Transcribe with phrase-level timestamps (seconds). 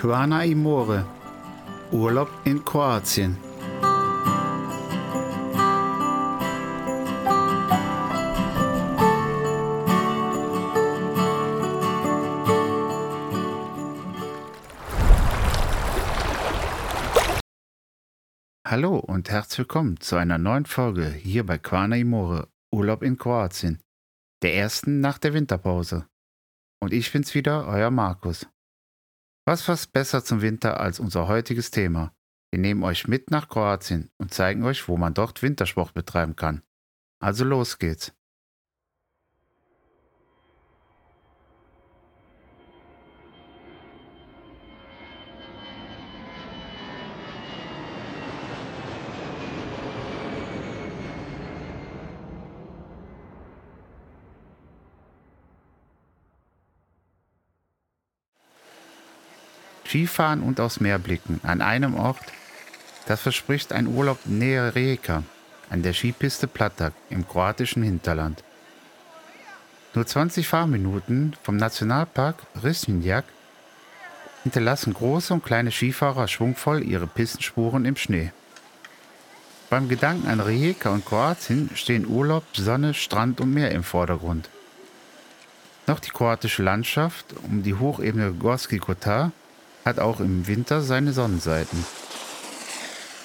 [0.00, 1.04] Quana Imore.
[1.90, 3.36] Urlaub in Kroatien.
[18.64, 23.82] Hallo und herzlich willkommen zu einer neuen Folge hier bei Quana Imore, Urlaub in Kroatien,
[24.42, 26.06] der ersten nach der Winterpause.
[26.80, 28.46] Und ich bin's wieder, euer Markus.
[29.48, 32.12] Was passt besser zum Winter als unser heutiges Thema?
[32.50, 36.60] Wir nehmen euch mit nach Kroatien und zeigen euch, wo man dort Wintersport betreiben kann.
[37.18, 38.12] Also los geht's.
[59.88, 62.20] Skifahren und aufs Meer blicken an einem Ort,
[63.06, 65.22] das verspricht ein Urlaub näher Rijeka,
[65.70, 68.44] an der Skipiste Platak im kroatischen Hinterland.
[69.94, 73.24] Nur 20 Fahrminuten vom Nationalpark Risnjak
[74.42, 78.30] hinterlassen große und kleine Skifahrer schwungvoll ihre Pistenspuren im Schnee.
[79.70, 84.48] Beim Gedanken an Rijeka und Kroatien stehen Urlaub, Sonne, Strand und Meer im Vordergrund.
[85.86, 89.32] Noch die kroatische Landschaft um die Hochebene Gorski Kotar
[89.88, 91.84] hat auch im Winter seine Sonnenseiten.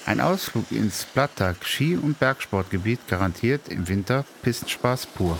[0.06, 5.38] Ein Ausflug ins Platak Ski- und Bergsportgebiet garantiert im Winter Pistenspaß pur.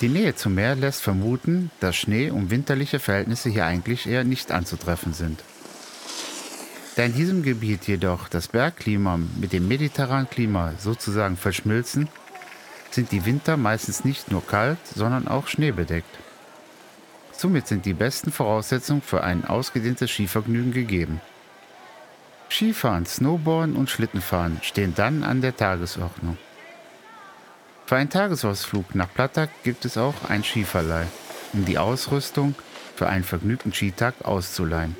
[0.00, 4.52] Die Nähe zum Meer lässt vermuten, dass Schnee und winterliche Verhältnisse hier eigentlich eher nicht
[4.52, 5.42] anzutreffen sind.
[6.96, 12.08] Da in diesem Gebiet jedoch das Bergklima mit dem mediterranen Klima sozusagen verschmilzen,
[12.92, 16.16] sind die Winter meistens nicht nur kalt, sondern auch schneebedeckt.
[17.44, 21.20] Somit sind die besten Voraussetzungen für ein ausgedehntes Skivergnügen gegeben.
[22.48, 26.38] Skifahren, Snowboarden und Schlittenfahren stehen dann an der Tagesordnung.
[27.84, 31.06] Für einen Tagesausflug nach Platak gibt es auch ein Skiverleih,
[31.52, 32.54] um die Ausrüstung
[32.96, 34.96] für einen vergnügten Skitag auszuleihen.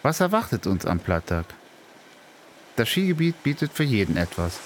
[0.00, 1.44] Was erwartet uns am Platak?
[2.76, 4.58] Das Skigebiet bietet für jeden etwas.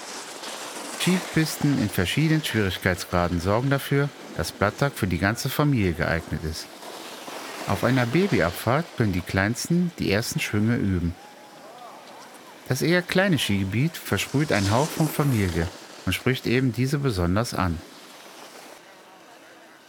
[1.00, 6.68] Skipisten in verschiedenen Schwierigkeitsgraden sorgen dafür, dass Blattag für die ganze Familie geeignet ist.
[7.66, 11.12] Auf einer Babyabfahrt können die Kleinsten die ersten Schwünge üben.
[12.68, 15.66] Das eher kleine Skigebiet versprüht einen Hauch von Familie
[16.06, 17.78] und spricht eben diese besonders an.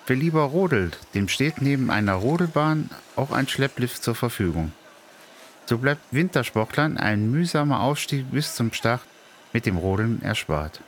[0.08, 4.72] Wer lieber rodelt, dem steht neben einer Rodelbahn auch ein Schlepplift zur Verfügung.
[5.68, 9.02] So bleibt Wintersportlern ein mühsamer Aufstieg bis zum Start
[9.54, 10.82] mit dem Rodeln erspart.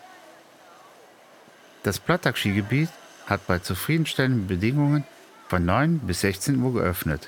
[1.84, 2.90] Das Plattag-Skigebiet
[3.28, 5.04] hat bei zufriedenstellenden Bedingungen
[5.48, 7.28] von 9 bis 16 Uhr geöffnet,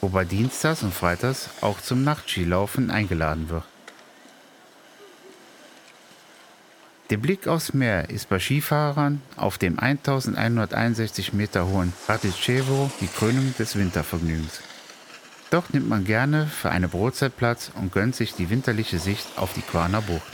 [0.00, 3.64] wobei Dienstags und Freitags auch zum Nachtskilaufen eingeladen wird.
[7.10, 13.54] Der Blick aufs Meer ist bei Skifahrern auf dem 1161 Meter hohen Raticevo die Krönung
[13.58, 14.62] des Wintervergnügens.
[15.50, 19.52] Dort nimmt man gerne für eine Brotzeit Platz und gönnt sich die winterliche Sicht auf
[19.52, 20.32] die Quaner Bucht.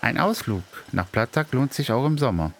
[0.00, 0.62] Ein Ausflug
[0.92, 2.52] nach Plattak lohnt sich auch im Sommer.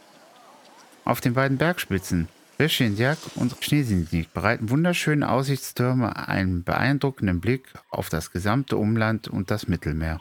[1.07, 2.27] Auf den beiden Bergspitzen
[2.59, 9.69] Reschenjak und Schneesinnik bereiten wunderschöne Aussichtstürme einen beeindruckenden Blick auf das gesamte Umland und das
[9.69, 10.19] Mittelmeer.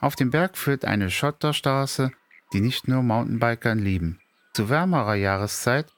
[0.00, 2.12] Auf dem Berg führt eine Schotterstraße,
[2.52, 4.20] die nicht nur Mountainbikern lieben.
[4.54, 5.92] Zu wärmerer Jahreszeit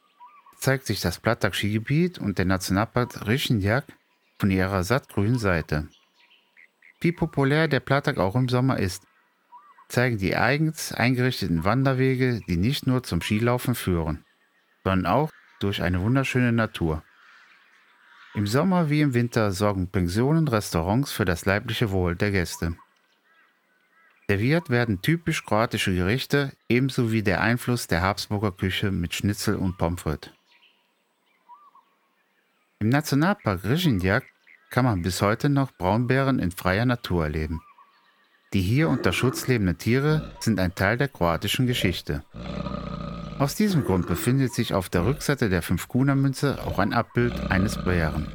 [0.58, 3.84] zeigt sich das Plattak-Skigebiet und der Nationalpark Reschenjak
[4.38, 5.88] von ihrer sattgrünen Seite.
[7.02, 9.02] Wie populär der Plattak auch im Sommer ist,
[9.90, 14.24] zeigen die eigens eingerichteten Wanderwege, die nicht nur zum Skilaufen führen,
[14.84, 17.02] sondern auch durch eine wunderschöne Natur.
[18.34, 22.76] Im Sommer wie im Winter sorgen Pensionen, Restaurants für das leibliche Wohl der Gäste.
[24.28, 29.76] Serviert werden typisch kroatische Gerichte, ebenso wie der Einfluss der Habsburger Küche mit Schnitzel und
[29.76, 30.30] Pommes frites.
[32.78, 34.24] Im Nationalpark Rijindjak
[34.70, 37.60] kann man bis heute noch Braunbären in freier Natur erleben.
[38.52, 42.24] Die hier unter Schutz lebenden Tiere sind ein Teil der kroatischen Geschichte.
[43.38, 48.28] Aus diesem Grund befindet sich auf der Rückseite der 5-Kuna-Münze auch ein Abbild eines Bären.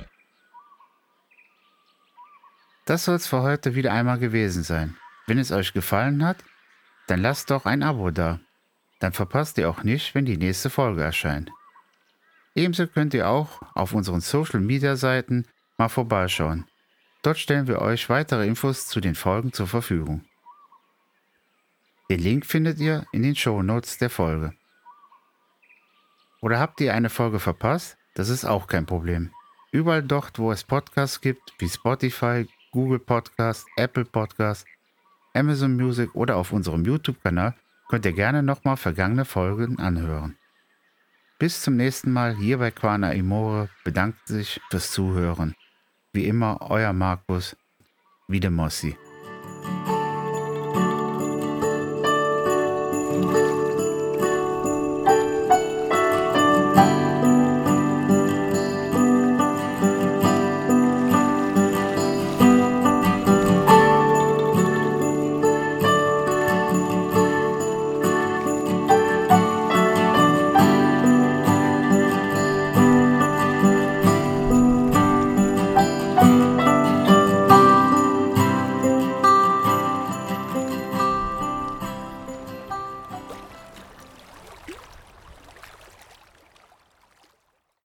[2.86, 4.96] Das soll es für heute wieder einmal gewesen sein.
[5.28, 6.38] Wenn es euch gefallen hat,
[7.08, 8.40] dann lasst doch ein Abo da.
[9.00, 11.52] Dann verpasst ihr auch nicht, wenn die nächste Folge erscheint.
[12.56, 15.46] Ebenso könnt ihr auch auf unseren Social Media Seiten
[15.78, 16.66] mal vorbeischauen.
[17.26, 20.24] Dort stellen wir euch weitere Infos zu den Folgen zur Verfügung.
[22.08, 24.54] Den Link findet ihr in den Show Notes der Folge.
[26.42, 27.98] Oder habt ihr eine Folge verpasst?
[28.14, 29.32] Das ist auch kein Problem.
[29.72, 34.68] Überall dort, wo es Podcasts gibt, wie Spotify, Google Podcast, Apple Podcast,
[35.34, 37.56] Amazon Music oder auf unserem YouTube-Kanal,
[37.90, 40.38] könnt ihr gerne nochmal vergangene Folgen anhören.
[41.40, 45.56] Bis zum nächsten Mal hier bei Quana Imore bedankt sich fürs Zuhören.
[46.16, 47.58] Wie immer, euer Markus
[48.30, 48.96] Wiedemossi.
[48.96, 49.05] Mossi.